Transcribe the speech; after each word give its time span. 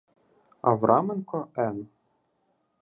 Авраменко 0.71 1.39
Н. 1.55 1.77